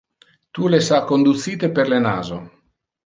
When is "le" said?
1.93-2.01